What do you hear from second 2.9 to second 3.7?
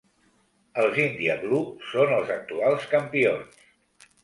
campions.